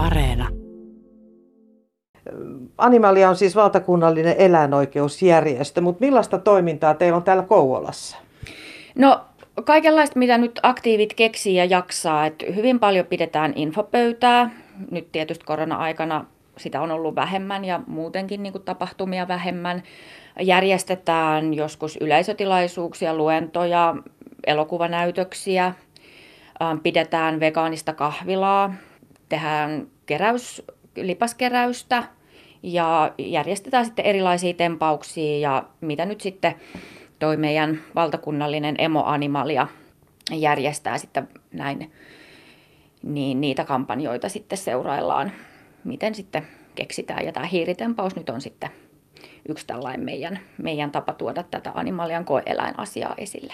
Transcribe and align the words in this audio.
Areena. 0.00 0.48
Animalia 2.78 3.28
on 3.28 3.36
siis 3.36 3.56
valtakunnallinen 3.56 4.34
eläinoikeusjärjestö, 4.38 5.80
mutta 5.80 6.04
millaista 6.04 6.38
toimintaa 6.38 6.94
teillä 6.94 7.16
on 7.16 7.22
täällä 7.22 7.42
Kouvolassa? 7.42 8.16
No 8.94 9.20
kaikenlaista, 9.64 10.18
mitä 10.18 10.38
nyt 10.38 10.60
aktiivit 10.62 11.14
keksii 11.14 11.54
ja 11.54 11.64
jaksaa. 11.64 12.26
Et 12.26 12.44
hyvin 12.54 12.80
paljon 12.80 13.06
pidetään 13.06 13.52
infopöytää. 13.56 14.50
Nyt 14.90 15.12
tietysti 15.12 15.44
korona-aikana 15.44 16.24
sitä 16.56 16.80
on 16.80 16.90
ollut 16.90 17.14
vähemmän 17.14 17.64
ja 17.64 17.80
muutenkin 17.86 18.42
niin 18.42 18.52
kuin 18.52 18.64
tapahtumia 18.64 19.28
vähemmän. 19.28 19.82
Järjestetään 20.40 21.54
joskus 21.54 21.98
yleisötilaisuuksia, 22.00 23.14
luentoja, 23.14 23.94
elokuvanäytöksiä, 24.46 25.74
pidetään 26.82 27.40
vegaanista 27.40 27.92
kahvilaa, 27.92 28.74
tehdään 29.30 29.86
keräys, 30.06 30.62
lipaskeräystä 30.96 32.04
ja 32.62 33.14
järjestetään 33.18 33.84
sitten 33.84 34.04
erilaisia 34.04 34.54
tempauksia 34.54 35.38
ja 35.38 35.64
mitä 35.80 36.04
nyt 36.04 36.20
sitten 36.20 36.54
toi 37.18 37.36
meidän 37.36 37.80
valtakunnallinen 37.94 38.74
emoanimalia 38.78 39.68
järjestää 40.32 40.98
sitten 40.98 41.28
näin, 41.52 41.92
niin 43.02 43.40
niitä 43.40 43.64
kampanjoita 43.64 44.28
sitten 44.28 44.58
seuraillaan, 44.58 45.32
miten 45.84 46.14
sitten 46.14 46.46
keksitään. 46.74 47.26
Ja 47.26 47.32
tämä 47.32 47.46
hiiritempaus 47.46 48.16
nyt 48.16 48.28
on 48.28 48.40
sitten 48.40 48.70
yksi 49.48 49.66
tällainen 49.66 50.04
meidän, 50.04 50.40
meidän 50.58 50.90
tapa 50.90 51.12
tuoda 51.12 51.42
tätä 51.42 51.72
animalian 51.74 52.24
koeeläinasiaa 52.24 53.14
esille. 53.18 53.52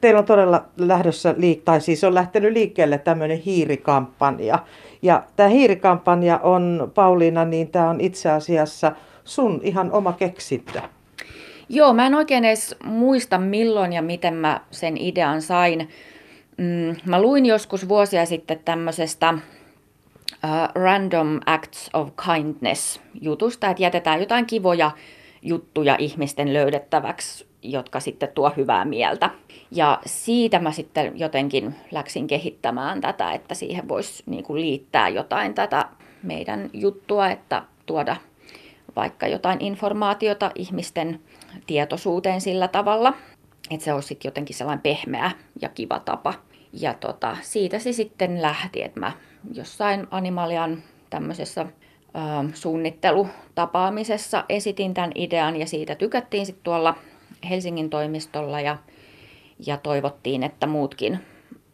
Teillä 0.00 0.18
on 0.18 0.26
todella 0.26 0.64
lähdössä, 0.76 1.32
liik- 1.32 1.62
tai 1.64 1.80
siis 1.80 2.04
on 2.04 2.14
lähtenyt 2.14 2.52
liikkeelle 2.52 2.98
tämmöinen 2.98 3.38
hiirikampanja. 3.38 4.58
Ja 5.02 5.22
tämä 5.36 5.48
hiirikampanja 5.48 6.38
on, 6.38 6.92
Pauliina, 6.94 7.44
niin 7.44 7.68
tämä 7.68 7.90
on 7.90 8.00
itse 8.00 8.30
asiassa 8.30 8.92
sun 9.24 9.60
ihan 9.62 9.92
oma 9.92 10.12
keksintö. 10.12 10.80
Joo, 11.68 11.92
mä 11.92 12.06
en 12.06 12.14
oikein 12.14 12.44
edes 12.44 12.76
muista 12.84 13.38
milloin 13.38 13.92
ja 13.92 14.02
miten 14.02 14.34
mä 14.34 14.60
sen 14.70 14.96
idean 14.96 15.42
sain. 15.42 15.88
Mm, 16.56 16.96
mä 17.06 17.22
luin 17.22 17.46
joskus 17.46 17.88
vuosia 17.88 18.26
sitten 18.26 18.60
tämmöisestä 18.64 19.34
uh, 19.34 19.40
Random 20.74 21.40
Acts 21.46 21.90
of 21.94 22.08
Kindness 22.24 23.00
jutusta, 23.20 23.70
että 23.70 23.82
jätetään 23.82 24.20
jotain 24.20 24.46
kivoja 24.46 24.90
juttuja 25.42 25.96
ihmisten 25.98 26.52
löydettäväksi, 26.52 27.46
jotka 27.62 28.00
sitten 28.00 28.28
tuo 28.34 28.52
hyvää 28.56 28.84
mieltä. 28.84 29.30
Ja 29.70 30.00
siitä 30.06 30.58
mä 30.58 30.72
sitten 30.72 31.18
jotenkin 31.18 31.74
läksin 31.90 32.26
kehittämään 32.26 33.00
tätä, 33.00 33.32
että 33.32 33.54
siihen 33.54 33.88
voisi 33.88 34.22
niin 34.26 34.44
kuin 34.44 34.60
liittää 34.60 35.08
jotain 35.08 35.54
tätä 35.54 35.88
meidän 36.22 36.70
juttua, 36.72 37.30
että 37.30 37.62
tuoda 37.86 38.16
vaikka 38.96 39.26
jotain 39.26 39.60
informaatiota 39.60 40.50
ihmisten 40.54 41.20
tietoisuuteen 41.66 42.40
sillä 42.40 42.68
tavalla, 42.68 43.14
että 43.70 43.84
se 43.84 43.92
olisi 43.92 44.08
sitten 44.08 44.28
jotenkin 44.28 44.56
sellainen 44.56 44.82
pehmeä 44.82 45.30
ja 45.60 45.68
kiva 45.68 45.98
tapa. 45.98 46.34
Ja 46.72 46.94
tota, 46.94 47.36
siitä 47.40 47.78
se 47.78 47.92
sitten 47.92 48.42
lähti, 48.42 48.82
että 48.82 49.00
mä 49.00 49.12
jossain 49.52 50.06
Animalian 50.10 50.82
tämmöisessä 51.10 51.60
ö, 51.62 51.68
suunnittelutapaamisessa 52.54 54.44
esitin 54.48 54.94
tämän 54.94 55.12
idean 55.14 55.56
ja 55.56 55.66
siitä 55.66 55.94
tykättiin 55.94 56.46
sitten 56.46 56.64
tuolla 56.64 56.94
Helsingin 57.50 57.90
toimistolla 57.90 58.60
ja, 58.60 58.76
ja 59.66 59.76
toivottiin, 59.76 60.42
että 60.42 60.66
muutkin 60.66 61.18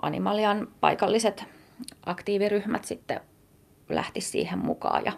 Animalian 0.02 0.68
paikalliset 0.80 1.44
aktiiviryhmät 2.06 2.84
sitten 2.84 3.20
lähti 3.88 4.20
siihen 4.20 4.58
mukaan. 4.58 5.04
Ja, 5.04 5.12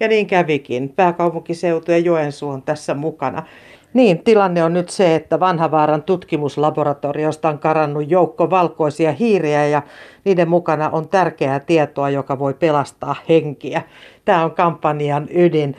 ja 0.00 0.08
niin 0.08 0.26
kävikin. 0.26 0.88
Pääkaupunkiseutu 0.88 1.90
ja 1.90 1.98
Joensuu 1.98 2.50
on 2.50 2.62
tässä 2.62 2.94
mukana. 2.94 3.46
Niin, 3.94 4.24
tilanne 4.24 4.64
on 4.64 4.72
nyt 4.72 4.88
se, 4.88 5.14
että 5.14 5.40
Vanhavaaran 5.40 6.02
tutkimuslaboratoriosta 6.02 7.48
on 7.48 7.58
karannut 7.58 8.10
joukko 8.10 8.50
valkoisia 8.50 9.12
hiiriä 9.12 9.66
ja 9.66 9.82
niiden 10.24 10.48
mukana 10.48 10.90
on 10.90 11.08
tärkeää 11.08 11.60
tietoa, 11.60 12.10
joka 12.10 12.38
voi 12.38 12.54
pelastaa 12.54 13.16
henkiä. 13.28 13.82
Tämä 14.24 14.44
on 14.44 14.50
kampanjan 14.50 15.26
ydin. 15.30 15.76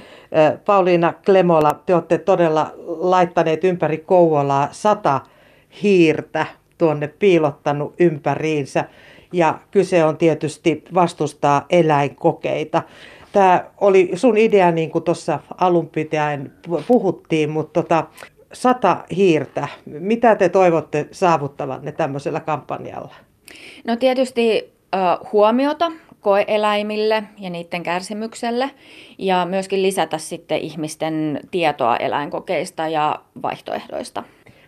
Pauliina 0.66 1.14
Klemola, 1.26 1.72
te 1.86 1.96
olette 1.96 2.18
todella 2.18 2.72
laittaneet 2.86 3.64
ympäri 3.64 3.98
Kouvolaa 3.98 4.68
sata 4.72 5.22
hiirtä 5.84 6.46
tuonne 6.78 7.08
piilottanut 7.08 7.94
ympäriinsä. 8.00 8.86
Ja 9.34 9.60
kyse 9.72 10.06
on 10.06 10.18
tietysti 10.18 10.84
vastustaa 10.94 11.66
eläinkokeita. 11.70 12.82
Tämä 13.36 13.66
oli 13.82 14.12
sun 14.16 14.38
idea, 14.38 14.72
niin 14.72 14.92
kuin 14.92 15.04
tuossa 15.04 15.40
alun 15.58 15.88
pitäen 15.88 16.52
puhuttiin, 16.88 17.50
mutta 17.50 17.82
tota, 17.82 18.08
sata 18.54 19.04
hiirtä. 19.16 19.68
Mitä 19.86 20.36
te 20.36 20.50
toivotte 20.50 21.08
saavuttavanne 21.12 21.92
tämmöisellä 21.92 22.40
kampanjalla? 22.40 23.16
No 23.88 23.96
tietysti 23.96 24.74
uh, 24.96 25.32
huomiota 25.32 25.92
koeeläimille 26.22 27.24
ja 27.40 27.50
niiden 27.50 27.84
kärsimykselle 27.84 28.72
ja 29.18 29.46
myöskin 29.46 29.82
lisätä 29.82 30.18
sitten 30.18 30.60
ihmisten 30.60 31.40
tietoa 31.52 31.98
eläinkokeista 31.98 32.88
ja 32.88 33.20
vaihtoehdoista. 33.42 34.24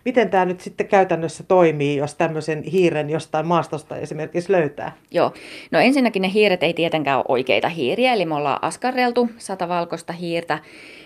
Miten 0.08 0.30
tämä 0.30 0.44
nyt 0.44 0.60
sitten 0.60 0.88
käytännössä 0.88 1.44
toimii, 1.48 1.96
jos 1.96 2.14
tämmöisen 2.14 2.62
hiiren 2.62 3.10
jostain 3.10 3.46
maastosta 3.46 3.96
esimerkiksi 3.96 4.52
löytää? 4.52 4.92
Joo, 5.10 5.32
no 5.70 5.78
ensinnäkin 5.78 6.22
ne 6.22 6.32
hiiret 6.32 6.62
ei 6.62 6.74
tietenkään 6.74 7.18
ole 7.18 7.24
oikeita 7.28 7.68
hiiriä, 7.68 8.12
eli 8.12 8.26
me 8.26 8.34
ollaan 8.34 8.64
askarreltu 8.64 9.28
sata 9.38 9.68
valkoista 9.68 10.12
hiirtä, 10.12 10.58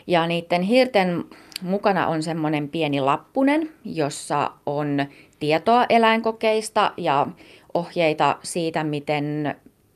ja 0.07 0.27
niiden 0.27 0.63
hiirten 0.63 1.25
mukana 1.63 2.07
on 2.07 2.23
semmoinen 2.23 2.69
pieni 2.69 3.01
lappunen, 3.01 3.71
jossa 3.85 4.51
on 4.67 5.07
tietoa 5.41 5.87
eläinkokeista 5.89 6.93
ja 6.97 7.27
ohjeita 7.75 8.37
siitä, 8.43 8.85
miten 8.85 9.55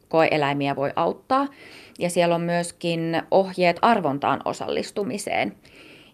koeeläimiä 0.09 0.77
voi 0.77 0.91
auttaa. 0.97 1.47
Ja 1.99 2.11
siellä 2.11 2.35
on 2.35 2.41
myöskin 2.41 3.23
ohjeet 3.31 3.79
arvontaan 3.83 4.41
osallistumiseen. 4.45 5.53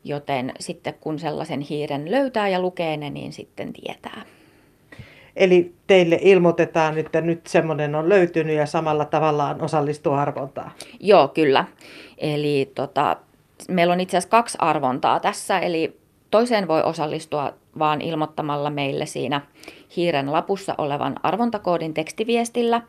Joten 0.05 0.53
sitten 0.61 0.95
kun 1.01 1.19
sellaisen 1.19 1.61
hiiren 1.61 2.11
löytää 2.11 2.49
ja 2.49 2.61
lukee 2.61 2.97
ne, 2.97 3.11
niin 3.11 3.33
sitten 3.33 3.73
tietää. 3.73 4.23
Eli 5.37 5.73
teille 5.87 6.19
ilmoitetaan, 6.23 6.99
että 6.99 7.21
nyt 7.21 7.47
semmoinen 7.47 7.95
on 7.95 8.09
löytynyt 8.09 8.57
ja 8.57 8.67
samalla 8.67 9.05
tavallaan 9.05 9.63
osallistuu 9.63 10.13
arvontaan. 10.13 10.71
Joo, 11.01 11.29
kyllä. 11.29 11.65
Eli 12.19 12.73
tota, 12.75 13.17
meillä 13.69 13.93
on 13.93 14.01
itse 14.01 14.17
asiassa 14.17 14.31
kaksi 14.31 14.59
arvontaa 14.61 15.21
tässä. 15.21 15.59
Eli 15.59 15.97
toiseen 16.31 16.69
voi 16.69 16.83
osallistua 16.83 17.53
vaan 17.79 18.01
ilmoittamalla 18.01 18.71
meille 18.71 19.07
siinä 19.07 19.41
hiiren 19.97 20.33
lapussa 20.33 20.75
olevan 20.79 21.15
arvontakoodin 21.23 21.95
tekstiviestillä. 21.95 22.83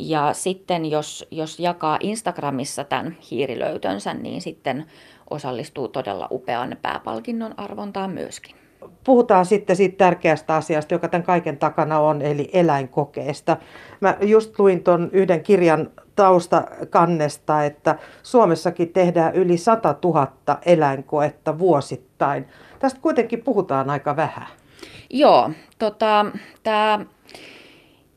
Ja 0.00 0.32
sitten 0.32 0.86
jos, 0.86 1.26
jos 1.30 1.60
jakaa 1.60 1.98
Instagramissa 2.00 2.84
tämän 2.84 3.16
hiirilöytönsä, 3.30 4.14
niin 4.14 4.40
sitten 4.40 4.86
osallistuu 5.30 5.88
todella 5.88 6.28
upean 6.30 6.76
pääpalkinnon 6.82 7.54
arvontaan 7.56 8.10
myöskin. 8.10 8.56
Puhutaan 9.04 9.46
sitten 9.46 9.76
siitä 9.76 9.96
tärkeästä 9.96 10.54
asiasta, 10.54 10.94
joka 10.94 11.08
tämän 11.08 11.22
kaiken 11.22 11.56
takana 11.56 11.98
on, 11.98 12.22
eli 12.22 12.50
eläinkokeesta. 12.52 13.56
Mä 14.00 14.16
just 14.20 14.58
luin 14.58 14.84
tuon 14.84 15.10
yhden 15.12 15.42
kirjan 15.42 15.90
taustakannesta, 16.16 17.64
että 17.64 17.98
Suomessakin 18.22 18.92
tehdään 18.92 19.34
yli 19.34 19.56
100 19.58 19.94
000 20.04 20.28
eläinkoetta 20.66 21.58
vuosittain. 21.58 22.46
Tästä 22.78 23.00
kuitenkin 23.00 23.42
puhutaan 23.42 23.90
aika 23.90 24.16
vähän. 24.16 24.46
Joo, 25.10 25.50
tota, 25.78 26.26
tämä 26.62 27.00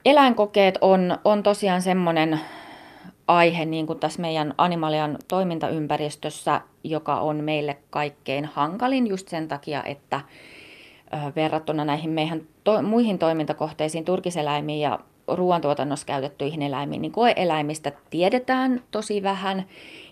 eläinkokeet 0.06 0.78
on, 0.82 1.18
on 1.26 1.44
tosiaan 1.44 1.82
semmoinen 1.82 2.40
aihe 3.28 3.66
niin 3.66 3.88
kuin 3.88 4.00
tässä 4.00 4.22
meidän 4.22 4.54
Animalian 4.58 5.18
toimintaympäristössä, 5.28 6.62
joka 6.84 7.20
on 7.20 7.44
meille 7.44 7.78
kaikkein 7.90 8.46
hankalin 8.46 9.08
just 9.08 9.28
sen 9.28 9.48
takia, 9.48 9.84
että 9.84 10.22
verrattuna 11.36 11.86
näihin 11.86 12.10
meidän 12.10 12.42
to- 12.64 12.82
muihin 12.82 13.20
toimintakohteisiin, 13.20 14.06
turkiseläimiin 14.06 14.82
ja 14.82 15.00
ruoantuotannossa 15.28 16.06
käytettyihin 16.06 16.62
eläimiin, 16.62 17.02
niin 17.02 17.12
koeeläimistä 17.12 17.92
tiedetään 18.10 18.84
tosi 18.92 19.24
vähän 19.24 19.66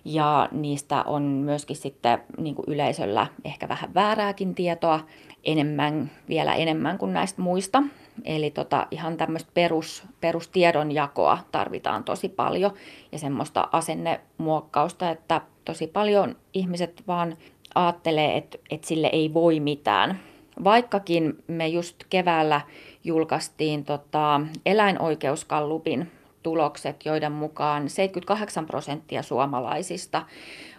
ja 0.06 0.50
niistä 0.52 1.04
on 1.04 1.22
myöskin 1.22 1.76
sitten 1.76 2.20
niin 2.38 2.56
kuin 2.56 2.66
yleisöllä 2.68 3.28
ehkä 3.46 3.70
vähän 3.70 3.94
väärääkin 3.94 4.56
tietoa 4.56 5.00
enemmän, 5.44 6.12
vielä 6.30 6.54
enemmän 6.54 6.98
kuin 6.98 7.14
näistä 7.14 7.42
muista. 7.42 7.84
Eli 8.26 8.52
tota, 8.52 8.88
ihan 8.92 9.18
tämmöistä 9.18 9.52
perus, 9.54 10.04
perustiedonjakoa 10.22 11.38
tarvitaan 11.52 12.04
tosi 12.04 12.30
paljon 12.30 12.74
ja 13.12 13.20
semmoista 13.20 13.70
asennemuokkausta, 13.72 15.10
että 15.10 15.42
tosi 15.66 15.88
paljon 15.88 16.36
ihmiset 16.54 17.04
vaan 17.08 17.38
ajattelee, 17.76 18.38
että, 18.38 18.58
että 18.70 18.88
sille 18.88 19.10
ei 19.14 19.34
voi 19.34 19.60
mitään. 19.60 20.20
Vaikkakin 20.64 21.44
me 21.48 21.68
just 21.68 21.96
keväällä 22.10 22.62
julkaistiin 23.04 23.86
tota 23.86 24.42
eläinoikeuskallupin 24.66 26.12
tulokset, 26.44 27.06
joiden 27.06 27.32
mukaan 27.32 27.90
78 27.90 28.66
prosenttia 28.66 29.24
suomalaisista 29.24 30.26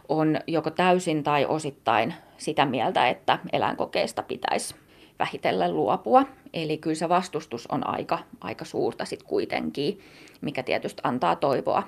on 0.08 0.38
joko 0.46 0.70
täysin 0.70 1.23
tai 1.23 1.46
osittain 1.46 2.14
sitä 2.37 2.67
mieltä, 2.67 3.08
että 3.08 3.38
eläinkokeesta 3.52 4.23
pitäisi 4.23 4.75
vähitellen 5.19 5.76
luopua. 5.76 6.25
Eli 6.54 6.78
kyllä 6.78 6.94
se 6.94 7.08
vastustus 7.08 7.66
on 7.66 7.87
aika, 7.87 8.19
aika 8.40 8.64
suurta 8.64 9.04
sitten 9.04 9.28
kuitenkin, 9.28 10.00
mikä 10.40 10.62
tietysti 10.62 11.00
antaa 11.04 11.37
toivoa. 11.37 11.82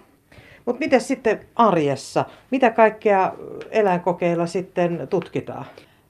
Mutta 0.64 0.80
miten 0.80 1.00
sitten 1.00 1.46
arjessa? 1.56 2.24
Mitä 2.50 2.70
kaikkea 2.70 3.32
eläinkokeilla 3.70 4.46
sitten 4.46 5.06
tutkitaan? 5.10 5.64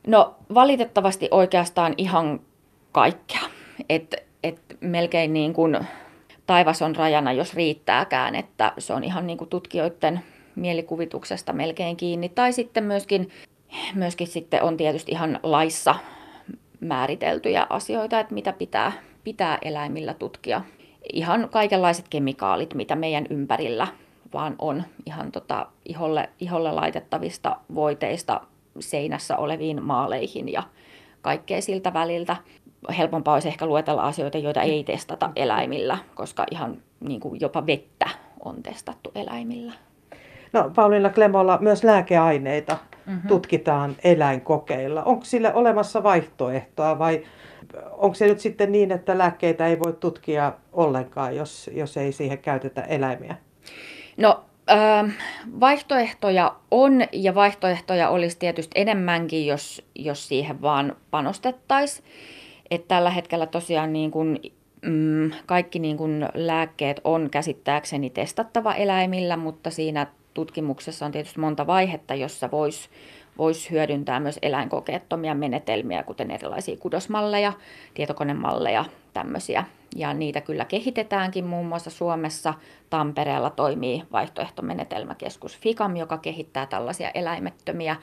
No 0.07 0.35
valitettavasti 0.55 1.29
oikeastaan 1.31 1.95
ihan 1.97 2.41
kaikkea. 2.93 3.41
Et, 3.89 4.15
et 4.43 4.61
melkein 4.81 5.33
niin 5.33 5.53
kuin 5.53 5.79
taivas 6.47 6.83
on 6.83 6.97
rajana, 6.97 7.33
jos 7.33 7.55
riittääkään, 7.55 8.35
että 8.35 8.73
se 8.79 8.93
on 8.93 9.05
ihan 9.05 9.27
niin 9.27 9.39
kuin 9.39 9.51
tutkijoiden 9.51 10.21
mielikuvituksesta 10.55 11.53
melkein 11.53 11.97
kiinni. 11.97 12.29
Tai 12.29 12.53
sitten 12.53 12.85
myöskin, 12.85 13.31
myöskin 13.95 14.27
sitten 14.27 14.63
on 14.63 14.77
tietysti 14.77 15.13
ihan 15.13 15.41
laissa 15.43 15.95
määriteltyjä 16.85 17.67
asioita, 17.71 18.21
että 18.21 18.35
mitä 18.35 18.53
pitää, 18.53 18.93
pitää 19.25 19.59
eläimillä 19.63 20.15
tutkia. 20.15 20.63
Ihan 21.13 21.49
kaikenlaiset 21.49 22.09
kemikaalit, 22.09 22.75
mitä 22.75 22.97
meidän 22.97 23.27
ympärillä 23.31 23.89
vaan 24.35 24.55
on 24.59 24.83
ihan 25.07 25.33
tota 25.33 25.67
iholle, 25.85 26.29
iholle 26.41 26.73
laitettavista 26.73 27.57
voiteista 27.75 28.41
seinässä 28.81 29.37
oleviin 29.37 29.83
maaleihin 29.83 30.53
ja 30.53 30.63
kaikkea 31.23 31.63
siltä 31.63 31.93
väliltä. 31.93 32.37
Helpompaa 32.99 33.35
olisi 33.35 33.49
ehkä 33.49 33.67
luetella 33.67 34.03
asioita, 34.03 34.39
joita 34.39 34.63
ei 34.63 34.85
testata 34.85 35.31
eläimillä, 35.37 35.99
koska 36.15 36.47
ihan 36.51 36.77
niin 37.01 37.21
kuin 37.21 37.41
jopa 37.41 37.67
vettä 37.67 38.09
on 38.45 38.63
testattu 38.63 39.13
eläimillä. 39.15 39.73
No 40.53 40.71
Pauliina 40.75 41.11
Klemolla 41.11 41.59
myös 41.61 41.85
lääkeaineita 41.85 42.77
mm-hmm. 43.07 43.29
tutkitaan 43.29 43.97
eläinkokeilla. 44.05 45.03
Onko 45.03 45.25
sille 45.25 45.55
olemassa 45.55 46.03
vaihtoehtoa 46.03 46.99
vai 46.99 47.23
onko 47.91 48.15
se 48.15 48.27
nyt 48.27 48.41
sitten 48.41 48.73
niin, 48.73 48.93
että 48.93 49.19
lääkkeitä 49.19 49.67
ei 49.67 49.79
voi 49.79 49.93
tutkia 49.93 50.53
ollenkaan, 50.73 51.37
jos, 51.37 51.71
jos 51.75 51.97
ei 51.97 52.13
siihen 52.13 52.39
käytetä 52.39 52.83
eläimiä? 52.83 53.37
No 54.17 54.45
äh, 54.71 55.15
vaihtoehtoja 55.61 56.57
on 56.71 57.03
ja 57.13 57.35
vaihtoehtoja 57.35 58.09
olisi 58.09 58.39
tietysti 58.39 58.81
enemmänkin, 58.81 59.47
jos, 59.47 59.87
jos 59.95 60.29
siihen 60.29 60.63
vaan 60.63 60.97
panostettaisiin. 61.11 62.05
Et 62.71 62.89
tällä 62.89 63.11
hetkellä 63.11 63.47
tosiaan 63.47 63.93
niin 63.93 64.11
kun, 64.11 64.39
mm, 64.83 65.31
kaikki 65.47 65.79
niin 65.79 65.97
kun 65.97 66.29
lääkkeet 66.35 67.01
on 67.05 67.31
käsittääkseni 67.31 68.11
testattava 68.11 68.75
eläimillä, 68.75 69.37
mutta 69.37 69.71
siinä 69.71 70.07
tutkimuksessa 70.35 71.07
on 71.07 71.13
tietysti 71.13 71.41
monta 71.41 71.67
vaihetta, 71.67 72.15
jossa 72.15 72.51
voisi 72.51 72.89
vois 73.39 73.71
hyödyntää 73.71 74.21
myös 74.21 74.39
eläinkokeettomia 74.43 75.35
menetelmiä, 75.35 76.03
kuten 76.03 76.31
erilaisia 76.31 76.77
kudosmalleja, 76.77 77.53
tietokonemalleja, 77.95 78.85
tämmöisiä. 79.13 79.65
Ja 79.97 80.15
niitä 80.15 80.41
kyllä 80.41 80.65
kehitetäänkin 80.65 81.45
muun 81.45 81.67
muassa 81.67 81.91
Suomessa. 81.91 82.55
Tampereella 82.91 83.51
toimii 83.51 84.03
vaihtoehtomenetelmäkeskus 84.13 85.59
FICAM, 85.59 85.97
joka 85.97 86.19
kehittää 86.19 86.67
tällaisia 86.67 87.11
eläimettömiä 87.11 87.97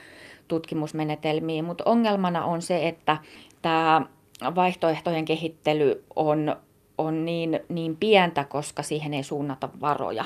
tutkimusmenetelmiä, 0.48 1.62
mutta 1.62 1.84
ongelmana 1.86 2.44
on 2.44 2.62
se, 2.62 2.88
että 2.88 3.16
tämä 3.62 4.06
vaihtoehtojen 4.54 5.24
kehittely 5.24 6.04
on, 6.16 6.56
on 6.98 7.24
niin, 7.24 7.60
niin 7.68 7.96
pientä, 7.96 8.44
koska 8.44 8.82
siihen 8.82 9.14
ei 9.14 9.22
suunnata 9.22 9.68
varoja. 9.80 10.24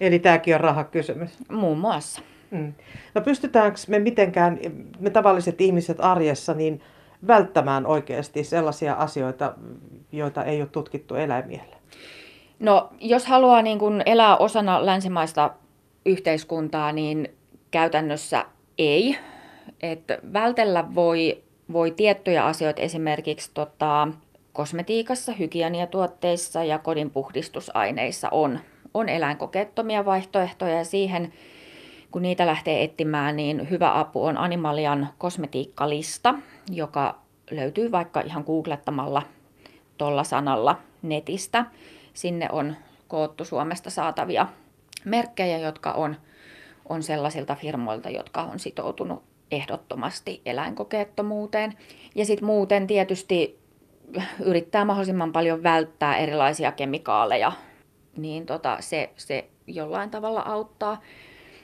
Eli 0.00 0.18
tämäkin 0.18 0.54
on 0.54 0.60
rahakysymys? 0.60 1.30
Muun 1.50 1.78
muassa. 1.78 2.22
Mm. 2.50 2.72
No 3.14 3.20
pystytäänkö 3.20 3.78
me 3.88 3.98
mitenkään, 3.98 4.58
me 5.00 5.10
tavalliset 5.10 5.60
ihmiset 5.60 5.96
arjessa, 6.00 6.54
niin 6.54 6.80
välttämään 7.26 7.86
oikeasti 7.86 8.44
sellaisia 8.44 8.94
asioita, 8.94 9.54
joita 10.12 10.44
ei 10.44 10.60
ole 10.60 10.68
tutkittu 10.72 11.14
eläimillä? 11.14 11.76
No, 12.58 12.90
jos 13.00 13.26
haluaa 13.26 13.62
niin 13.62 13.78
kuin 13.78 14.02
elää 14.06 14.36
osana 14.36 14.86
länsimaista 14.86 15.50
yhteiskuntaa, 16.06 16.92
niin 16.92 17.28
käytännössä 17.70 18.44
ei. 18.78 19.18
Et 19.82 20.04
vältellä 20.32 20.94
voi, 20.94 21.42
voi 21.72 21.90
tiettyjä 21.90 22.44
asioita 22.44 22.82
esimerkiksi 22.82 23.50
tota, 23.54 24.08
kosmetiikassa, 24.52 25.32
hygieniatuotteissa 25.32 26.64
ja 26.64 26.78
kodin 26.78 27.10
puhdistusaineissa 27.10 28.28
on 28.30 28.58
on 28.96 29.08
eläinkokeettomia 29.08 30.04
vaihtoehtoja 30.04 30.76
ja 30.76 30.84
siihen, 30.84 31.32
kun 32.10 32.22
niitä 32.22 32.46
lähtee 32.46 32.84
etsimään, 32.84 33.36
niin 33.36 33.70
hyvä 33.70 34.00
apu 34.00 34.24
on 34.24 34.38
Animalian 34.38 35.08
kosmetiikkalista, 35.18 36.34
joka 36.70 37.18
löytyy 37.50 37.92
vaikka 37.92 38.20
ihan 38.20 38.44
googlettamalla 38.46 39.22
tuolla 39.98 40.24
sanalla 40.24 40.78
netistä. 41.02 41.64
Sinne 42.14 42.48
on 42.52 42.76
koottu 43.08 43.44
Suomesta 43.44 43.90
saatavia 43.90 44.46
merkkejä, 45.04 45.58
jotka 45.58 45.92
on, 45.92 46.16
on 46.88 47.02
sellaisilta 47.02 47.54
firmoilta, 47.54 48.10
jotka 48.10 48.42
on 48.42 48.58
sitoutunut 48.58 49.22
ehdottomasti 49.50 50.42
eläinkokeettomuuteen. 50.46 51.72
Ja 52.14 52.24
sitten 52.24 52.46
muuten 52.46 52.86
tietysti 52.86 53.58
yrittää 54.44 54.84
mahdollisimman 54.84 55.32
paljon 55.32 55.62
välttää 55.62 56.16
erilaisia 56.16 56.72
kemikaaleja, 56.72 57.52
niin 58.16 58.46
tota, 58.46 58.76
se, 58.80 59.10
se 59.16 59.50
jollain 59.66 60.10
tavalla 60.10 60.40
auttaa. 60.40 61.00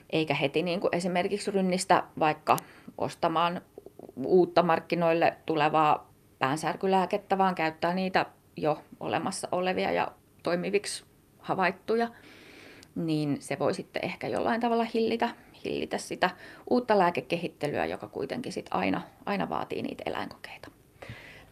Eikä 0.09 0.33
heti 0.33 0.63
niin 0.63 0.79
kuin 0.79 0.95
esimerkiksi 0.95 1.51
rynnistä 1.51 2.03
vaikka 2.19 2.57
ostamaan 2.97 3.61
uutta 4.25 4.63
markkinoille 4.63 5.37
tulevaa 5.45 6.13
päänsärkylääkettä, 6.39 7.37
vaan 7.37 7.55
käyttää 7.55 7.93
niitä 7.93 8.25
jo 8.57 8.83
olemassa 8.99 9.47
olevia 9.51 9.91
ja 9.91 10.11
toimiviksi 10.43 11.05
havaittuja, 11.39 12.07
niin 12.95 13.37
se 13.39 13.59
voi 13.59 13.73
sitten 13.73 14.05
ehkä 14.05 14.27
jollain 14.27 14.61
tavalla 14.61 14.83
hillitä, 14.93 15.29
hillitä 15.65 15.97
sitä 15.97 16.29
uutta 16.69 16.97
lääkekehittelyä, 16.97 17.85
joka 17.85 18.07
kuitenkin 18.07 18.51
sit 18.51 18.65
aina, 18.71 19.01
aina 19.25 19.49
vaatii 19.49 19.81
niitä 19.81 20.03
eläinkokeita. 20.05 20.71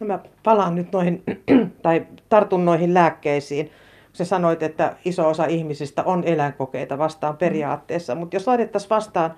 No 0.00 0.06
mä 0.06 0.18
palaan 0.42 0.74
nyt 0.74 0.92
noihin, 0.92 1.22
tai 1.82 2.06
tartun 2.28 2.64
noihin 2.64 2.94
lääkkeisiin 2.94 3.70
sä 4.12 4.24
sanoit, 4.24 4.62
että 4.62 4.96
iso 5.04 5.28
osa 5.28 5.44
ihmisistä 5.44 6.02
on 6.02 6.24
eläinkokeita 6.24 6.98
vastaan 6.98 7.36
periaatteessa, 7.36 8.14
mutta 8.14 8.36
jos 8.36 8.46
laitettaisiin 8.46 8.90
vastaan 8.90 9.34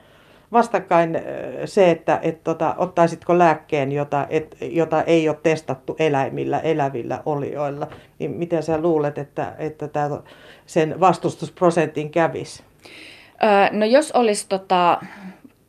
vastakkain 0.52 1.18
se, 1.64 1.90
että 1.90 2.18
et, 2.22 2.44
tota, 2.44 2.74
ottaisitko 2.78 3.38
lääkkeen, 3.38 3.92
jota, 3.92 4.26
et, 4.30 4.56
jota 4.60 5.02
ei 5.02 5.28
ole 5.28 5.38
testattu 5.42 5.96
eläimillä, 5.98 6.60
elävillä 6.60 7.22
olioilla, 7.26 7.86
niin 8.18 8.30
miten 8.30 8.62
sä 8.62 8.80
luulet, 8.80 9.18
että, 9.18 9.54
että 9.58 9.88
tää, 9.88 10.10
sen 10.66 11.00
vastustusprosentin 11.00 12.10
kävisi? 12.10 12.62
Öö, 13.42 13.78
no 13.78 13.86
jos 13.86 14.12
olisi 14.12 14.48
tota, 14.48 15.00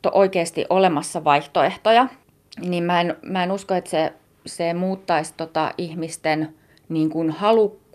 to 0.02 0.10
oikeasti 0.14 0.66
olemassa 0.70 1.24
vaihtoehtoja, 1.24 2.08
niin 2.60 2.84
mä 2.84 3.00
en, 3.00 3.16
mä 3.22 3.42
en 3.42 3.52
usko, 3.52 3.74
että 3.74 3.90
se, 3.90 4.12
se 4.46 4.74
muuttaisi 4.74 5.34
tota 5.36 5.72
ihmisten 5.78 6.54
niin 6.88 7.10
kuin 7.10 7.30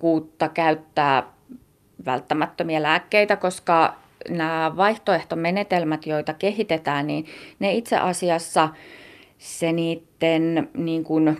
halukkuutta 0.01 0.49
käyttää 0.49 1.23
välttämättömiä 2.05 2.81
lääkkeitä, 2.81 3.35
koska 3.35 3.95
nämä 4.29 4.73
vaihtoehtomenetelmät, 4.77 6.05
joita 6.05 6.33
kehitetään, 6.33 7.07
niin 7.07 7.25
ne 7.59 7.73
itse 7.73 7.97
asiassa 7.97 8.69
se 9.37 9.71
niiden 9.71 10.69
niin 10.73 11.03
kuin 11.03 11.37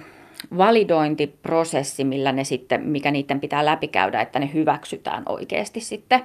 validointiprosessi, 0.58 2.04
millä 2.04 2.32
ne 2.32 2.44
sitten, 2.44 2.82
mikä 2.82 3.12
niiden 3.12 3.40
pitää 3.40 3.66
läpikäydä, 3.66 4.22
että 4.22 4.40
ne 4.40 4.50
hyväksytään 4.54 5.24
oikeasti 5.26 5.80
sitten, 5.80 6.22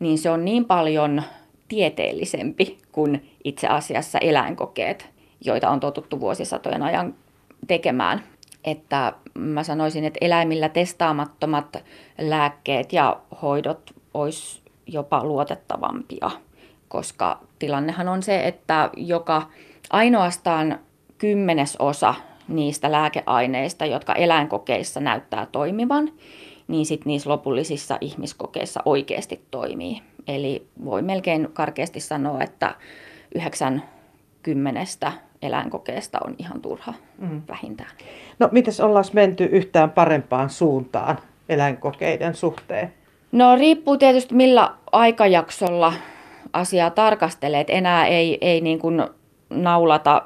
niin 0.00 0.18
se 0.18 0.30
on 0.30 0.44
niin 0.44 0.64
paljon 0.64 1.22
tieteellisempi 1.68 2.78
kuin 2.92 3.30
itse 3.44 3.66
asiassa 3.66 4.18
eläinkokeet, 4.18 5.10
joita 5.44 5.70
on 5.70 5.80
totuttu 5.80 6.20
vuosisatojen 6.20 6.82
ajan 6.82 7.14
tekemään 7.66 8.22
että 8.64 9.12
mä 9.34 9.62
sanoisin, 9.62 10.04
että 10.04 10.18
eläimillä 10.20 10.68
testaamattomat 10.68 11.84
lääkkeet 12.18 12.92
ja 12.92 13.20
hoidot 13.42 13.94
olisi 14.14 14.60
jopa 14.86 15.24
luotettavampia, 15.24 16.30
koska 16.88 17.38
tilannehan 17.58 18.08
on 18.08 18.22
se, 18.22 18.46
että 18.46 18.90
joka 18.96 19.48
ainoastaan 19.90 20.78
kymmenesosa 21.18 22.14
niistä 22.48 22.92
lääkeaineista, 22.92 23.86
jotka 23.86 24.14
eläinkokeissa 24.14 25.00
näyttää 25.00 25.46
toimivan, 25.46 26.12
niin 26.68 26.86
sitten 26.86 27.10
niissä 27.10 27.30
lopullisissa 27.30 27.98
ihmiskokeissa 28.00 28.82
oikeasti 28.84 29.46
toimii. 29.50 30.02
Eli 30.28 30.66
voi 30.84 31.02
melkein 31.02 31.48
karkeasti 31.52 32.00
sanoa, 32.00 32.40
että 32.40 32.74
yhdeksän 33.34 33.82
kymmenestä 34.42 35.12
eläinkokeesta 35.42 36.18
on 36.26 36.34
ihan 36.38 36.60
turha 36.60 36.94
mm. 37.18 37.42
vähintään. 37.48 37.90
No 38.38 38.48
mites 38.52 38.80
ollaan 38.80 39.04
menty 39.12 39.44
yhtään 39.44 39.90
parempaan 39.90 40.50
suuntaan 40.50 41.18
eläinkokeiden 41.48 42.34
suhteen? 42.34 42.92
No 43.32 43.56
riippuu 43.56 43.96
tietysti 43.96 44.34
millä 44.34 44.70
aikajaksolla 44.92 45.92
asiaa 46.52 46.90
tarkastelee. 46.90 47.60
Et 47.60 47.70
enää 47.70 48.06
ei, 48.06 48.38
ei 48.40 48.60
niin 48.60 48.78
kuin 48.78 49.04
naulata 49.50 50.22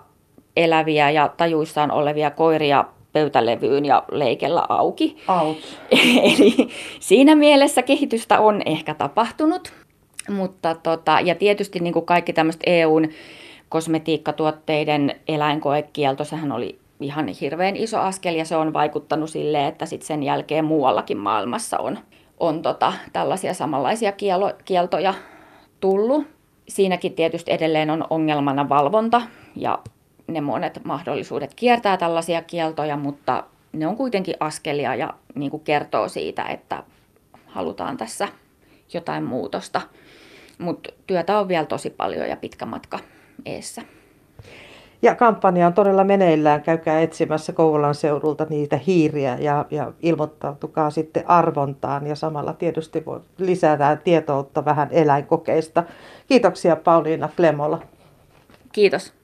eläviä 0.56 1.10
ja 1.10 1.28
tajuissaan 1.36 1.90
olevia 1.90 2.30
koiria 2.30 2.84
pöytälevyyn 3.12 3.84
ja 3.84 4.02
leikellä 4.10 4.66
auki. 4.68 5.16
Out. 5.28 5.58
Eli 6.22 6.68
siinä 7.00 7.34
mielessä 7.34 7.82
kehitystä 7.82 8.40
on 8.40 8.62
ehkä 8.66 8.94
tapahtunut. 8.94 9.72
Mutta 10.28 10.74
tota, 10.74 11.20
ja 11.20 11.34
tietysti 11.34 11.80
niin 11.80 11.92
kuin 11.92 12.06
kaikki 12.06 12.32
tämmöiset 12.32 12.62
EUn 12.66 13.08
kosmetiikkatuotteiden 13.68 15.20
eläinkoekielto, 15.28 16.24
sehän 16.24 16.52
oli 16.52 16.78
ihan 17.00 17.28
hirveän 17.28 17.76
iso 17.76 18.00
askel 18.00 18.34
ja 18.34 18.44
se 18.44 18.56
on 18.56 18.72
vaikuttanut 18.72 19.30
sille, 19.30 19.66
että 19.66 19.86
sit 19.86 20.02
sen 20.02 20.22
jälkeen 20.22 20.64
muuallakin 20.64 21.18
maailmassa 21.18 21.78
on, 21.78 21.98
on 22.40 22.62
tota, 22.62 22.92
tällaisia 23.12 23.54
samanlaisia 23.54 24.12
kielo, 24.12 24.52
kieltoja 24.64 25.14
tullut. 25.80 26.26
Siinäkin 26.68 27.12
tietysti 27.12 27.52
edelleen 27.52 27.90
on 27.90 28.04
ongelmana 28.10 28.68
valvonta 28.68 29.22
ja 29.56 29.78
ne 30.26 30.40
monet 30.40 30.80
mahdollisuudet 30.84 31.54
kiertää 31.54 31.96
tällaisia 31.96 32.42
kieltoja, 32.42 32.96
mutta 32.96 33.44
ne 33.72 33.86
on 33.86 33.96
kuitenkin 33.96 34.34
askelia 34.40 34.94
ja 34.94 35.14
niin 35.34 35.50
kuin 35.50 35.62
kertoo 35.62 36.08
siitä, 36.08 36.42
että 36.42 36.82
halutaan 37.46 37.96
tässä 37.96 38.28
jotain 38.94 39.24
muutosta. 39.24 39.80
Mutta 40.58 40.90
työtä 41.06 41.38
on 41.38 41.48
vielä 41.48 41.66
tosi 41.66 41.90
paljon 41.90 42.28
ja 42.28 42.36
pitkä 42.36 42.66
matka 42.66 42.98
eessä. 43.46 43.82
Ja 45.02 45.14
kampanja 45.14 45.66
on 45.66 45.72
todella 45.72 46.04
meneillään. 46.04 46.62
Käykää 46.62 47.00
etsimässä 47.00 47.52
Kouvolan 47.52 47.94
seudulta 47.94 48.46
niitä 48.50 48.76
hiiriä 48.86 49.36
ja, 49.40 49.66
ja 49.70 49.92
ilmoittautukaa 50.02 50.90
sitten 50.90 51.30
arvontaan. 51.30 52.06
Ja 52.06 52.14
samalla 52.14 52.52
tietysti 52.52 53.04
voi 53.06 53.20
lisätä 53.38 53.96
tietoutta 54.04 54.64
vähän 54.64 54.88
eläinkokeista. 54.90 55.84
Kiitoksia 56.28 56.76
Pauliina 56.76 57.28
Flemola. 57.28 57.82
Kiitos. 58.72 59.15